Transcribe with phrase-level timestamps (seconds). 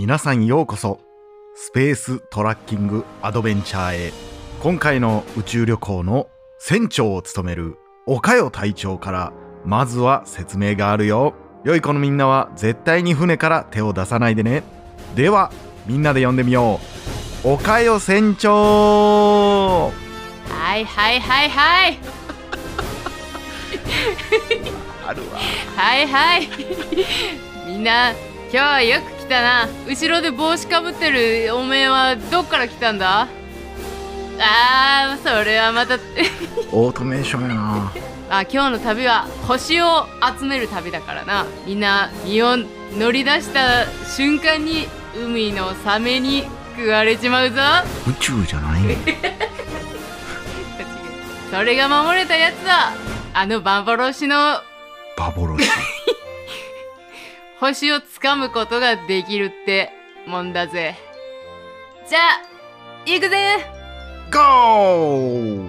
[0.00, 0.98] 皆さんようこそ。
[1.54, 4.12] スペーストラッキングアドベンチャーへ。
[4.62, 7.76] 今回の宇宙旅行の船長を務める
[8.06, 9.34] 岡代隊長から
[9.66, 11.34] まずは説明があるよ。
[11.64, 14.62] 良い子のみんなは絶対に船から手を出さないでね。
[15.16, 15.52] では
[15.86, 16.80] みんなで呼んでみよ
[17.44, 17.48] う。
[17.48, 19.90] 岡代船長。
[20.48, 21.98] はいはいはいはい。
[25.06, 25.38] あるわ。
[25.76, 26.48] はいはい。
[27.66, 29.68] みんな今日はよく来たな。
[29.88, 33.28] 後ろで帽子かぶってるおめえはどっから来たんだ？
[34.42, 35.96] あーそれはまた。
[36.72, 37.92] オートメーションやな。
[38.30, 40.06] あ今日の旅は星を
[40.38, 41.46] 集める旅だからな。
[41.66, 42.56] みんな身を
[42.98, 46.44] 乗り出した瞬間に海のサメに
[46.76, 47.60] 食われちまうぞ。
[48.08, 48.96] 宇宙じゃないね。
[51.50, 52.92] それが守れたやつだ。
[53.34, 54.60] あの幻の。
[55.16, 55.68] 幻
[57.60, 59.90] 星をつかむことができるって
[60.26, 60.96] もんだぜ。
[62.08, 62.40] じゃあ
[63.04, 63.58] 行くぜ。
[64.32, 65.60] GO!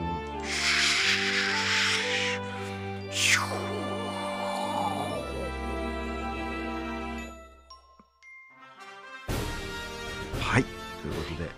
[10.39, 11.50] はいということで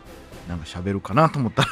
[0.49, 1.67] なんか喋るかなと思ったら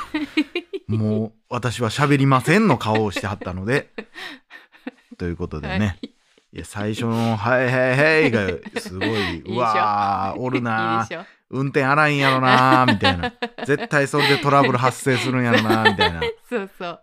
[0.88, 3.90] もう私は喋りませんの顔をしてはったので
[5.18, 6.21] ということでね、はい
[6.54, 11.08] い、や最初の「はいはいはい」がすごい うわーおるな
[11.52, 13.34] 運転荒いんやろなみたいな。
[13.66, 16.22] 絶対それでトラブル発生するんやろなみたいな。
[16.50, 17.02] そうそう。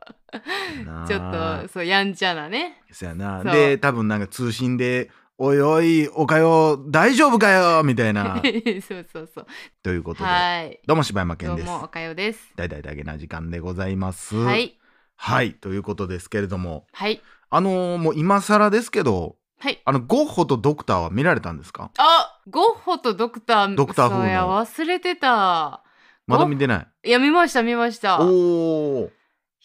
[1.06, 2.82] ちょっとそうやんちゃなね。
[2.90, 3.44] そやな。
[3.44, 8.40] で多分なんか通信で「おいおいおかよ大丈夫かよ」みたいな。
[8.88, 9.46] そうそうそう。
[9.82, 10.28] ということで。
[10.28, 10.80] はい。
[10.86, 11.66] どうも柴山健です。
[11.66, 12.52] どうもおかよです。
[12.56, 14.34] 大々だけな時間でございます。
[14.34, 14.78] はい。
[15.16, 15.52] はい。
[15.52, 16.86] ということですけれども。
[16.92, 17.20] はい。
[17.50, 19.80] あのーもう今更ですけどはい。
[19.84, 21.90] あのゴッホとドクターは見られたんですか？
[21.98, 24.64] あゴッホとドクタードクター風の。
[24.64, 25.82] 忘れてた。
[26.26, 27.08] まだ見てない？
[27.08, 28.20] いや見ました見ました。
[28.20, 29.10] おお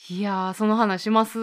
[0.10, 1.38] いやーその話します？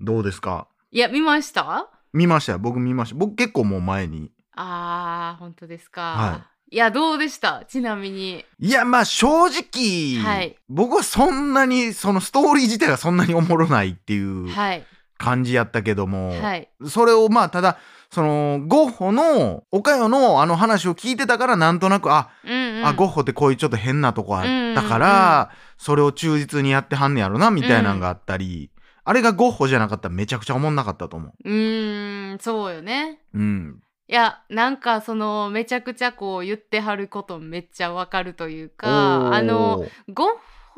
[0.00, 0.68] どうですか？
[0.90, 1.88] いや見ました？
[2.12, 2.58] 見ましたよ。
[2.58, 3.14] 僕見ました。
[3.14, 4.30] 僕結構もう前に。
[4.54, 6.76] あー本当ですか、、はい。
[6.76, 7.64] やどうでした？
[7.68, 8.44] ちなみに。
[8.58, 10.56] いやまあ正直、はい。
[10.68, 14.84] 僕はそんなにそのストーリー自体がそんなにおもろないっていうはい
[15.18, 16.68] 感じやったけども、はい。
[16.86, 17.78] それをまあただ
[18.10, 22.86] そのゴッホの岡代のあの話を聞いてたからなんとなくあ、うんうん。
[22.86, 28.70] あゴッホってこういうちょっと変なとこあったかうんら、それを忠実にやってはんねやろなみたいなのがあったり、
[29.04, 33.20] あれがゴッホじゃなかったらめちゃくちゃおもんなかったと思うーんそうよね。
[33.34, 33.38] う。
[33.38, 40.28] うん、いやなんかそのめちゃくちゃこう言ってはることめっちゃわかるというおかーあのゴッ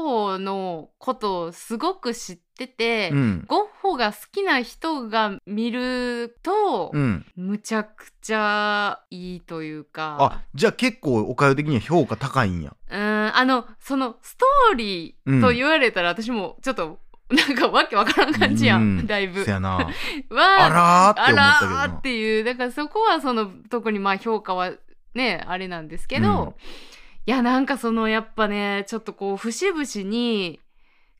[0.01, 12.75] ホのことをすごく知ってて、うんゴッホが好きな人が見ると、うん、むちゃくちゃいいというかあじゃあ結構岡代的には評価高いんや。
[12.91, 16.99] うーんあのそのストーリーと言われたら、私もちょっと
[17.31, 19.51] なんかわけわからん感じやん、うんだいぶそ。
[19.51, 19.71] やな。
[19.79, 19.87] わ
[20.59, 24.73] あらーってあ思ったけどらーっていうだからそこはその特にまあ評価は
[25.15, 26.55] ねあれなんですけど、うん
[27.27, 30.61] いやなんかそのやっぱねちょっとこう節々に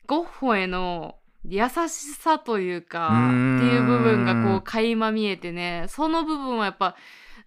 [0.07, 6.95] ゴッホへの優しさというかっていう部分がこう垣間見えてねその部分はやっぱ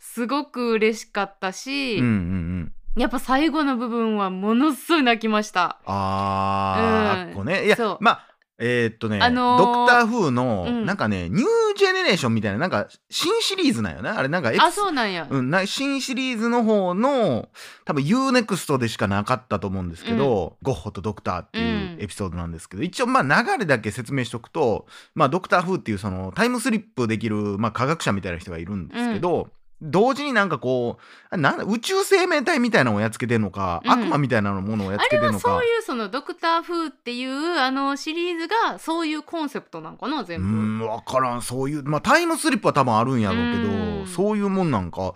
[0.01, 2.73] すごく嬉しかったし、うんうんうん。
[2.97, 5.81] やっぱ最後の部分はものすごい泣きました。
[5.87, 7.67] あー、うんあっこね。
[7.67, 11.45] いやそう、まあ、えーっとね、あのードクター風の、うんなんかね、ニュー
[11.77, 14.11] ジェネレーションみたいな、なんか、新シリーズなんよね？
[14.11, 15.27] あれ、なんかエクス、あそうなんや。
[15.29, 17.49] うん、な新シリーズの方の、
[17.85, 29.49] 多分 UNEXT でしかなかったと思うんですけど、ゴッホとドクターっていうエピソードなんですけど、一応、まあ、流れだけ説明しとくと、まあ、ドクター風っていう、その、タイムスリップできる、まあ、科学者みたいな人がいるんですけど、
[29.87, 30.97] 同時になんかこ
[31.31, 33.91] うなんだ宇宙生命体みたいなのをやっつけてんのか、うん。
[33.91, 35.39] 悪魔みたいなものをやっつけてんのか。
[35.41, 40.47] そういうそのドクター風っていうあのシリーズがそういうコンセプトなんかなう全部。
[40.47, 41.43] ん分からん。
[41.43, 44.07] そういうまあタイムスリップは多分あるんやろうけどうん。
[44.07, 45.15] そういうもんなんか。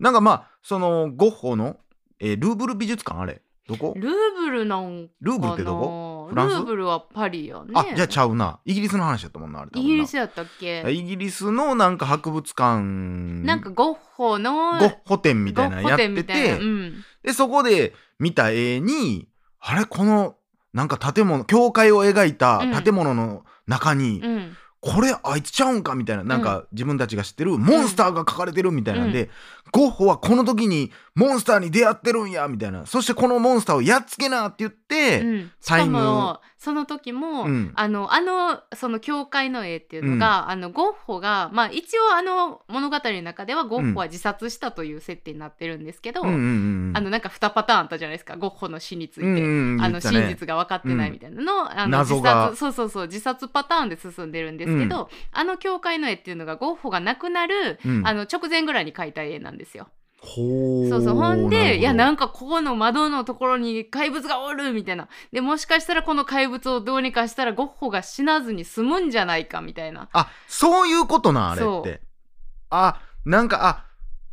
[0.00, 1.76] なんかまあそのゴッホの、
[2.18, 3.42] えールーブル美術館あれ？
[3.68, 3.94] どこ？
[3.96, 6.05] ルーブルなんルーブルかなってどこ？
[6.28, 6.54] フランス？
[6.56, 7.72] ルーブルはパリやね。
[7.74, 8.60] あじゃあちゃうな。
[8.64, 10.84] イギリスの話だったもんなあれイギリスやったっけ？
[10.90, 12.82] イギリスのなんか博物館。
[12.82, 17.04] なんかゴッホのゴッホ展みたいなのやっててうん。
[17.22, 19.28] でそこで見た絵に
[19.60, 20.36] あれこの
[20.72, 22.82] なんか建物教会を描いたうん。
[22.82, 24.56] 建物の中に、うん。
[24.82, 29.30] これあいつちゃうんかみたいななんか自分たちが知ってるモンスターが描かれてるみたいなんで、
[29.72, 32.84] ゴッホはこの時にモンスターに出会ってるんやみたいな。
[32.84, 37.72] そしてこのモンスターをやっつけなって言って、うん、しタその時も、うん。
[37.74, 48.36] あのあのその教会の絵っていうのが、あのゴッホがまあ一応あの物語の中ではゴッホは自殺したという設定になってるんですけど、うんうんうんあのなんか2パターンあったじゃないですか。
[48.36, 49.26] ゴッホの死について。
[49.26, 49.42] うんうん
[49.74, 58.06] うんあの真実が分かってないみたいなの,、あの自殺そうそうそう自殺パターンで進んでるんですけど、あの教会の絵っていうのがゴッホが亡くなる、うん。
[58.06, 59.88] あの直前ぐらいに描いた絵なんですよ。
[60.22, 61.14] そうそう。
[61.14, 61.74] ほんでど。
[61.74, 65.08] いやなんかここの窓のところに怪物がおるみたいな。
[65.32, 70.08] でもしかしたらこの怪物をどうにかしたらゴッホが死なずに済むんじゃないかみたいな。
[70.12, 72.00] あそういうことなんあれって。
[72.70, 73.84] あなんかあ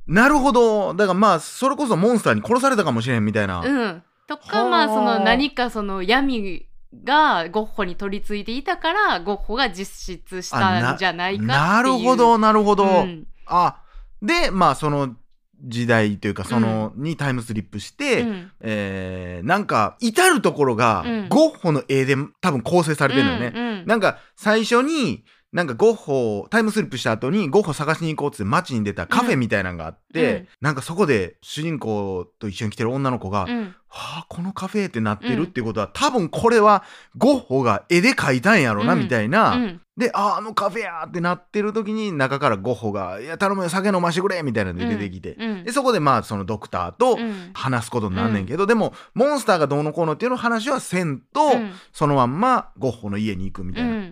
[0.07, 0.93] なるほど。
[0.93, 4.03] だからまあそれこそモンスターに殺されたかもしれんみたいな、うん。
[4.27, 6.65] とはあかまあその何かその闇
[7.03, 11.47] がゴッホに取り付いていたからゴッホが実質したんじゃないかっていう。
[11.47, 13.27] なるほどなるほど、うん。
[13.45, 13.77] あ
[14.21, 15.15] でまあその
[15.63, 18.51] 時代というかその、にタイムスリップして、うん。
[18.61, 21.29] えーなんか至る所がうん。
[21.29, 23.85] ゴッホの絵で多分構成されてるのよね、うんうん。
[23.85, 30.47] なんか最初になんかゴッホをタイムスリップした後にゴッホ探しに行こうっつって街に出たカフェみたいなのがあって、うん。
[30.61, 33.75] なんかそこで主人公と一緒に来てる女の子が、うん。
[33.87, 36.83] はあこのカフェってなってるっていうことは、多分これは
[37.15, 38.99] ゴッホが絵で描いたんやろな、うん。
[39.01, 39.81] みたいな、うん。
[39.95, 45.63] でああのカフェやってなってる時に中からゴッホが「いや頼むよ酒飲ましてくれ」みたいなので出てきて、うん。
[45.65, 47.51] でそこでまあそのドクターとうん。
[47.53, 51.71] 話すことになんねんけど、でもモンスターがどうのこうのっていうの話はせんと、うん。
[51.91, 54.07] そのまんまゴッホの家に行くみたいな。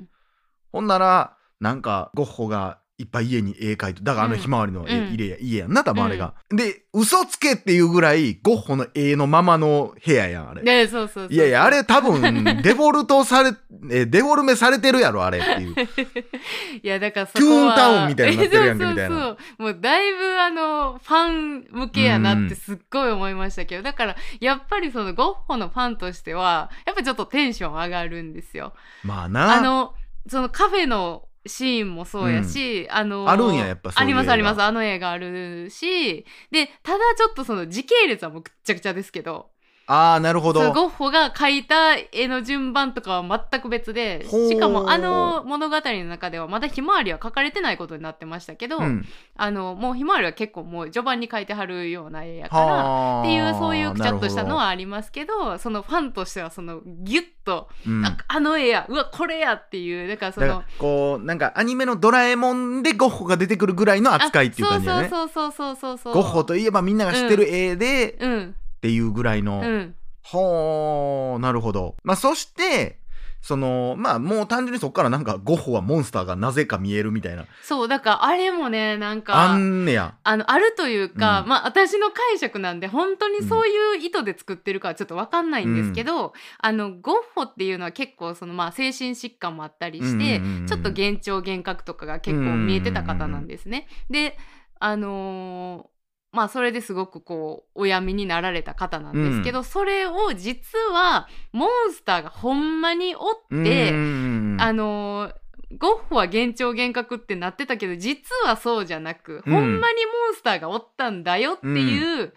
[0.73, 6.35] うんほんならなんかゴッホがいっぱい家に絵描いてだからあのうんひまわりの絵、うん家や家やんな多分あれが。
[6.49, 10.61] で嘘つけっていうぐらいゴッホの絵のままの部屋やんあれ。
[10.61, 12.21] でそうそうそういやいやあれ多分
[12.61, 13.53] デフォルトされ
[13.89, 15.75] えデフォルメされてるやろあれっていう。
[16.83, 28.73] いやだからそこはーンタウンみたいになってるやんけみたいなそうそうそうもうだいぶあのファン向けやなってすっごい思いましたけど、だからやっぱりそのゴッホのファンとしてはやっぱちょっとテンション上がるんですよ。
[29.03, 29.57] まあな。
[29.57, 29.95] あの
[30.27, 34.61] そのカフェのシーンもそうやし、あのあるんややっぱありますあります。
[34.61, 39.49] あの映画あるしでただちょっとその時系列はもうくっちゃくちゃですけど
[39.87, 40.61] ああなるほど。
[40.61, 49.05] そうゴッホが描いた絵の順番とかは全く別でほうしかもあの物語の中ではまだひまわりは描かれてないことになってましたけど、うん、
[49.35, 52.65] あのもうひまわりは結構もう序盤に描いてはるような絵やから。
[52.65, 65.09] はあっていうそういうくちゃっとしたのなはありますけどそのファンとしてはそのギュッと、るほどうんああの絵やうわこれやっていうだからそからこうなんかアニメの「ドラえもん」でゴッホが出てくるぐらいの扱いっていう感じだね。
[65.09, 69.61] そうそうそうそうそうそうゴッホといえばみんなが知ってる絵で、っうんていうぐらいの。
[69.63, 71.95] うんほーなるほど。
[72.03, 72.99] まあそして
[73.41, 80.13] そのまあもう単純にそこからなんかゴッホはモンスターがなぜか見えるみたいなそうだからあれもねなんかあんねや。
[80.23, 93.87] あのあるというか、うんまあ私の解釈なんで本当にそういう意図で作ってるかはちょっと分かんないんですけど、あのゴッホっていうのは結構そのまあ精神疾患もあったりして、うんうんうんうんちょっと幻聴幻覚とかが結構見えてた方なんですね。
[94.11, 94.37] で
[94.79, 96.00] あのー
[96.31, 104.57] まあそれですごくこうお闇になられた方なんですけど、それを実はモンスターがほんまにおって、うん。
[104.59, 105.35] あのー
[105.77, 109.53] ゴッホは幻聴幻覚ってなってたけど実はそうじゃなく、うん。
[109.53, 112.33] ほんまにモンスターがおったんだよっていう、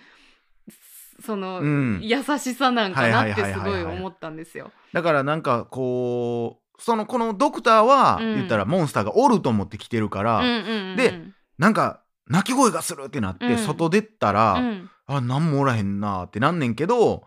[1.25, 2.00] その、うん。
[2.00, 4.70] 優しさなんかなってすごい思ったんですよ。
[4.93, 8.35] だからなんかこうそのこのドクターはうん。
[8.37, 10.97] 言ったらモンスターがおると思って来てるから、うんうんうん。
[10.97, 11.21] で
[11.59, 13.59] なんか鳴き声がするってなって、うん。
[13.59, 14.90] 外出たら、うん。
[15.07, 17.25] あなんもおらへんなってなんねんけど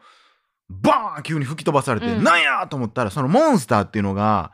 [0.68, 2.24] バーン急に吹き飛ばされて、うん。
[2.24, 4.52] なんやと思ったらそのモンスターっていうのが、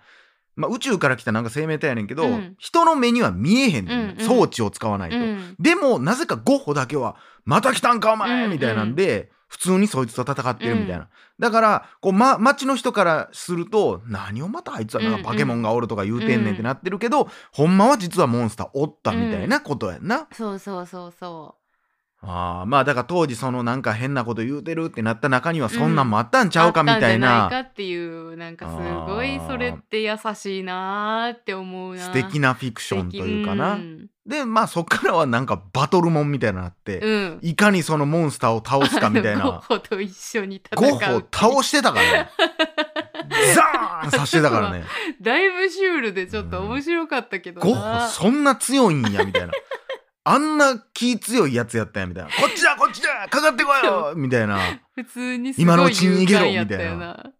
[0.56, 2.56] まあ、宇宙から来たなんか生命体やねんけど、うん。
[2.60, 4.26] 人の目には見えへんうんうん。
[4.26, 5.18] 装置を使わないと。
[5.18, 5.56] うん。
[5.60, 8.52] でもなぜかゴッホだけは「また来たんかお前!」うん。
[8.52, 20.28] みたいなんで、普通にそいつと戦ってるみたいな、だからこう、ま、町の人からすると「何をまたあいつはなんかバケモンがおるとか言うてんねん」ってなってるけど、ほんまは実はモンスターおったみたいなことやんな。
[20.32, 21.56] そうそうそうそ
[22.26, 33.74] あーまあだから当時そのなんか変なこと言うてるってなった中にはそんなんもあったんちゃうかみたいあったんじゃないな、かっていうなんかすごいそれって優しいなーって思うな素敵なフィクションというかな。
[33.74, 39.60] うんでまあそっからはなんかバトルモンみたいなのあって、うんいかにそのモンスターを倒すかみたいあのゴッな。
[39.60, 42.30] ホと一緒に戦うゴッホを倒してたからね。
[43.54, 44.86] ザーンさしてたからね。
[45.22, 49.52] だいぶシュールでちょっと面白かったけどな、ゴッホそんな強いんやみたいな。
[50.26, 52.30] あんな気強いやつやったんやみたいな。
[52.30, 54.60] こっちだこっちだかかってこいよみたいな。
[54.96, 57.34] 普通にすごい今のうちに逃げろ勇敢やったよみな。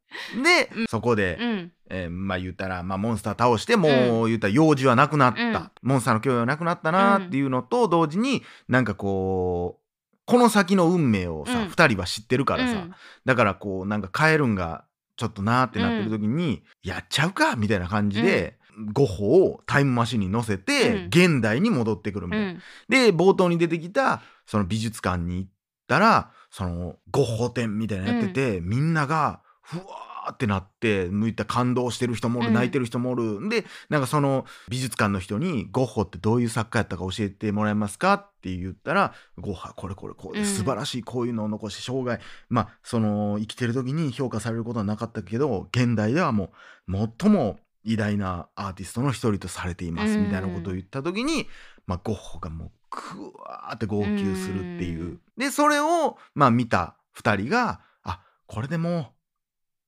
[0.44, 0.88] で、うん。
[0.88, 1.72] そこで、うん。
[1.90, 5.72] えーまあ言ったら、まあ、モンスター倒してもう言ったら用事はなくなった、うん。
[5.82, 9.84] モンスターの脅威はなくなったなっていうのと同時になんかこう
[10.26, 11.68] この先の運命をさ、うん。
[11.70, 12.96] 二人は知ってるからさ、うん。
[13.26, 14.86] だからこうなんか変えるんが
[15.16, 18.58] ちょっとなーってなってる時に、やっちゃうかみたいな感じで、
[18.92, 21.06] ゴッホをタイムマシンに乗せて、うん。
[21.08, 22.52] 現代に戻ってくるみたいな。
[22.52, 22.60] うん。
[22.90, 25.50] で冒頭に出てきたその美術館に行っ
[25.88, 32.54] たらそのゴッホ展みたいなのやってて、みんながふわーってなって向いた感動してる人もおる、うん。
[32.54, 33.50] 泣いてる人もおる。
[33.50, 40.46] でなんかその美術館の人に「ゴッホってどういう作家やったか教えてもらえますか?」って言ったら「ゴッホはこれこれこうでうん。
[40.46, 46.54] 素晴らしいこういうのを残して生涯まあその生きてる時に評価されることはなかったけど現代ではも
[46.88, 50.26] う最も偉大なアーティストの一人とされていますうん。
[50.26, 51.48] みたいなことを言った時に、
[51.86, 55.02] まあ、ゴッホがもうグワーって号泣するっていう。
[55.02, 55.22] うん。
[55.38, 59.14] でそれを、まあ、見た2人があこれでも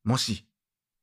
[0.06, 0.46] うもし、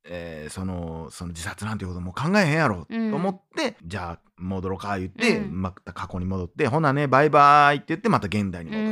[0.05, 5.61] えーそのその自殺なんていうこともう考えへんやろと思って、じゃあ戻ろうか言って、うん。
[5.61, 8.83] また過去に戻ってほなねバイバイって言ってまた現代にう戻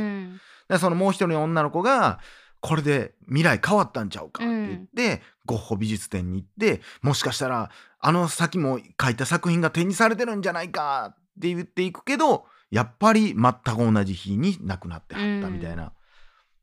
[0.72, 0.78] る。
[0.78, 2.18] そのもう一人の女の子が
[2.62, 4.42] これで未来変わったんちゃうか？
[4.42, 11.14] って言って、ゴッホ美術展に行ってもしかしたらあの先も描いた作品が展示されてるんじゃないか？
[11.14, 15.92] って言っていくけどやっぱり全く同じ日に亡くなってはったみたいな、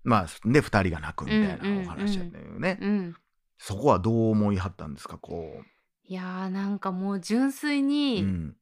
[0.04, 3.16] まあで2人が泣くみたいなお話やったよね、うん。
[3.58, 5.62] そこはどう思いはったんですかこ
[6.06, 8.56] いやーなんかもう純粋う、うにん。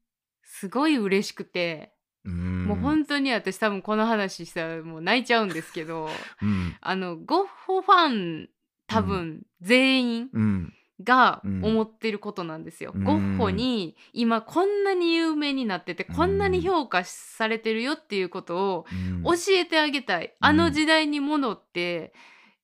[0.43, 1.96] すごい嬉しくて、うん、
[2.29, 6.09] もう本当に私多分この話したらもう泣いちゃうんですけど
[6.41, 6.75] うん。
[6.81, 8.49] あのゴッホファン
[8.87, 10.73] 多分全員うん。
[11.03, 11.63] がうん。
[11.63, 12.91] 思ってることなんですよ。
[12.95, 13.03] うん。
[13.03, 19.23] ゴッホに今こんなに有名になっててこんなに評価されてるよっていうことをうん。
[19.23, 22.13] 教えてあげたい、あの時代に戻って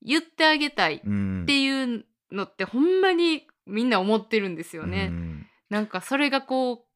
[0.01, 1.43] 言ってあげたいっうん。
[1.45, 5.09] ていうのってほんまにみんな思ってるんですよね。
[5.11, 5.47] うん。
[5.69, 6.92] なんかそれがこう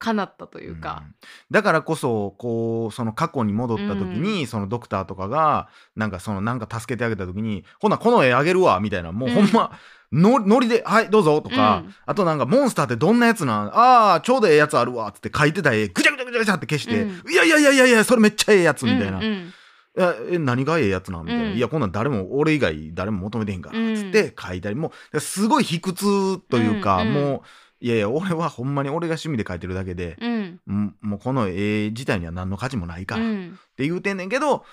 [0.00, 1.04] 叶ったというか。
[1.06, 1.14] うん。
[1.52, 9.70] だからこそこうその過去に戻った時に、そのドクターとかがなんかそのなんか助けてあげた時に「ほなこの絵あげるわ」みたいなもうほんま、
[10.12, 11.94] のノリで「はいどうぞ」とか、うん。
[12.06, 13.66] あとなんか「モンスターってどんなやつなん？
[13.68, 19.52] ああちょうどええやつあるわ」っつって書いてた絵ぐちゃぐちゃぐちゃぐちゃって消して「ういやいやいやいやいやそれめっちゃええやつ」みたいな「うんうん。
[19.98, 21.56] いやえ何がええやつなん?」みたいな「うん。
[21.56, 27.14] いやこんなん誰も俺以外誰も求めてへんから」っつって書いたりもうすごい卑屈というか、うんうん。
[27.14, 27.40] もう
[27.80, 30.16] いやいや俺はほんまに俺が趣味で書いてるだけで。
[30.20, 30.60] うん。
[30.66, 34.64] ももうこの絵自体には何の価値もないから、ってうん言うてんねんけど、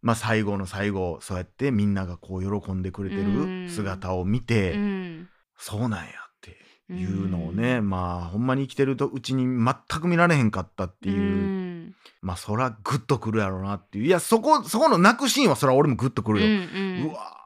[0.00, 3.66] まあ、最後の最後そうやってみんながこう喜んでくれてうん。
[3.66, 5.28] る姿を見て、うん。
[5.58, 6.58] そうなんやって
[6.92, 11.94] いうのをね、まあほんまに生きてるとうちに全く見られへんかったっていう、うん。
[12.22, 14.04] まあそらグッとくるやろうなっていう。
[14.06, 17.12] いやそこそこの泣くシーンはそら俺もグッとくるよ、ううん。
[17.12, 17.36] わ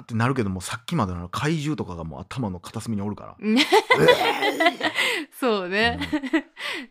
[0.00, 3.36] ーってなるけどもさっきまでの怪獣とかがもう頭の片隅におるから。
[5.38, 5.98] そうね、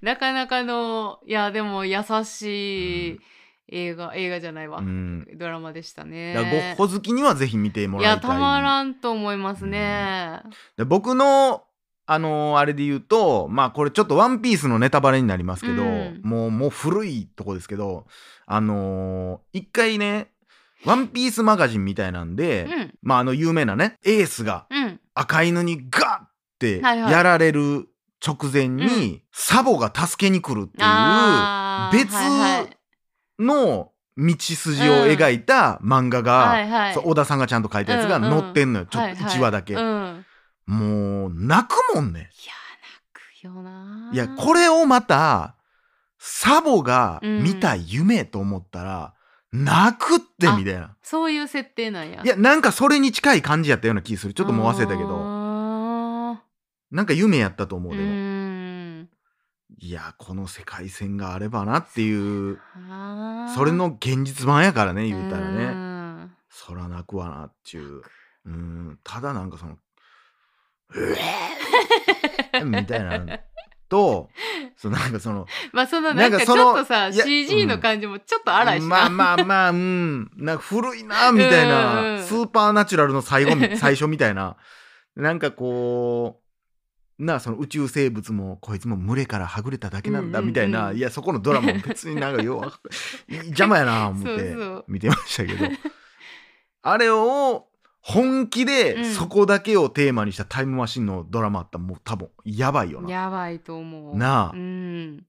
[0.02, 3.20] なかなかのいやでも優しい
[3.70, 5.28] 映画、映画じゃないわ、ーうん。
[5.38, 6.34] ドラマでしたね。
[6.34, 8.30] だからゴッホ好きにはぜひ見てもいらいたい。
[8.30, 10.42] やたまらんと思いますね、
[10.78, 11.64] で僕の
[12.06, 16.22] あのーあれで言うとまあこれちょっと「ワンピースのネタバレになりますけど、うん。
[16.24, 18.06] もうもう古いとこですけど
[18.46, 20.28] あのー一回ね
[20.86, 22.94] 「ワンピースマガジンみたいなんで、うん。
[23.02, 25.00] まああの有名なねエースがうん。
[25.14, 27.12] 赤犬にガッてはいはい。
[27.12, 27.88] やられる
[28.26, 32.14] 直前に、サボが助けに来るっていう別
[33.38, 36.94] の道筋を描いた漫画が、はいはい。
[36.94, 39.38] そう小田さんがちゃんと書いたやつが載ってんのよ、ちょっとはいはい。
[39.38, 39.74] 1話だけ。
[39.74, 40.26] うん、
[40.68, 42.20] もう泣くもんね。
[42.20, 42.54] いや
[43.44, 45.56] 泣くよないやこれをまた
[46.18, 49.14] サボがうん見た夢と思ったら、
[49.54, 50.96] 泣くってみたいな。
[51.04, 52.22] そういう設定なんや。
[52.24, 54.34] いやなんかそれに近い感じやったような気する。
[54.34, 55.10] ちょっともう忘れたけど。
[55.20, 56.44] あ
[56.92, 59.10] なんか夢やったと思うでも、ん。
[59.78, 62.60] いやこの世界線があればなっていう
[63.56, 66.32] それの現実版やからね言うたらうねん。
[66.50, 68.04] そら泣くわなっちゅ
[68.46, 68.50] う。
[68.50, 69.00] うん。
[69.04, 69.78] ただなんかその
[70.96, 72.66] 「えー？
[72.66, 73.40] みたいな
[73.94, 74.32] と
[74.76, 80.32] そうなんかそのまあそのなんんかちょのっとさ CG の感じもちょっと荒いしな、まあまあまあうん。
[80.36, 84.58] なんか古いなみたいな、スーパーナチュラルの最後み最初みたいな。
[85.16, 86.42] なんかこ
[87.20, 92.80] うなその宇宙生物もこいつも群れからはぐれただけなんだみたいな、いやそこのドラマも別になんかようわか
[93.30, 94.56] 邪魔やな思って
[94.88, 95.68] 見てましたけど。
[96.82, 97.68] あれを
[98.06, 99.06] 本気でうん。
[99.06, 103.10] そこだけをテーマにしたタイムマシンのドラマあったらもう多分やばいよな。
[103.10, 104.18] やばいと思う。
[104.18, 104.52] なあ。
[104.54, 105.26] うん。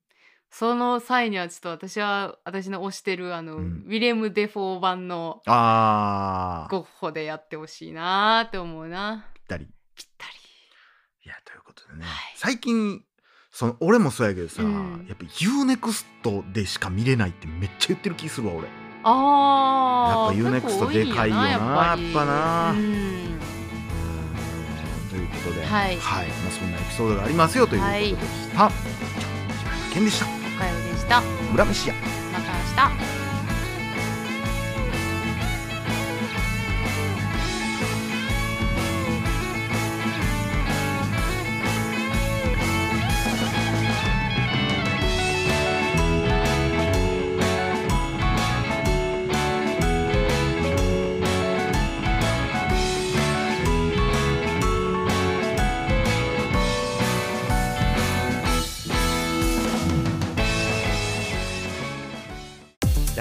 [0.51, 3.85] その際にはちょっと私は私の推してるあの、うん。
[3.87, 6.71] ウィレム・デフォー版のあー。
[6.71, 9.25] ゴッホでやってほしいなーって思うな。
[9.29, 9.67] ったり。
[9.95, 10.33] ぴったり。
[11.27, 12.35] いやということでね、はい。
[12.37, 13.03] 最近
[13.51, 15.07] その俺もそうやけどさ、うん。
[15.09, 18.67] やっぱ U-NEXT でしか見れないってめっちゃ言ってる気するわ俺
[19.05, 20.43] あー。
[20.43, 21.59] やっぱ UNEXT 結構多いんやでかいよなや
[21.95, 22.71] っぱな。
[22.73, 23.39] うん。
[25.11, 25.97] ということで、はい。
[25.97, 28.19] まあ、そんなエピソードがありますよということでした。
[28.19, 30.27] じゃあ柴山健でした。
[30.27, 31.21] おかよでした。
[31.53, 31.95] 村飯屋。
[32.33, 33.24] また明日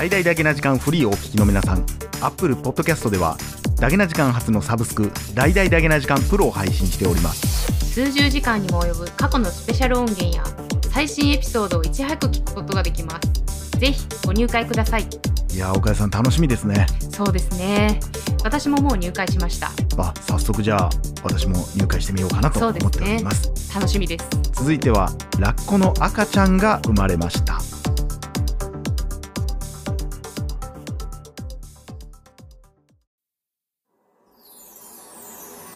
[0.04, 1.86] 大々だけな時間フリーをお聞きの皆さん、
[2.22, 3.38] Apple Podcast では
[3.80, 7.72] だけな時間初のサブスク大々だけな時間プロを配信しております。
[7.86, 10.44] 数十時間にも及ぶ過去のスペシャル音源や
[10.92, 13.18] 最新エピソードをいち早く聞くことができま
[13.48, 15.04] すぜひご入会ください
[15.54, 16.86] いやー岡谷さん楽しみですね。
[17.10, 18.02] そうですね
[18.44, 20.90] 私ももう入会しましたあ早速じゃあ
[21.24, 23.74] 私も入会してみようかなと思っております。
[23.74, 27.73] 楽しみです続いてはラッコの赤ちゃんが生まれました。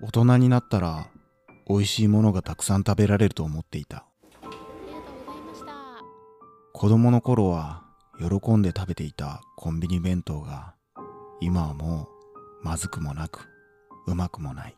[0.00, 1.08] 大人になったら
[1.68, 4.04] 美味しいものがたくさん食べられると思っていた。
[6.72, 7.82] 子供の頃は
[8.18, 10.74] 喜んで食べていたコンビニ弁当が
[11.40, 12.08] 今はも
[12.62, 13.48] うまずくもなく
[14.06, 14.76] うまくもない。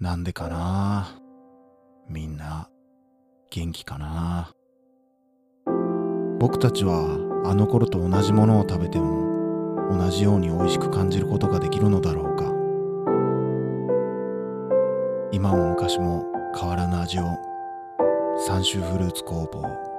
[0.00, 1.20] なんでかな？
[2.08, 2.68] みんな
[3.50, 4.52] 元気かな？
[6.40, 9.23] 僕たちはあの頃と同じものを食べても
[9.90, 12.44] 同じように美味しく感じることができるのだろうか。
[15.32, 16.24] 今も昔も
[16.58, 17.24] 変わらぬ味を
[18.46, 19.93] 三州フルーツ工房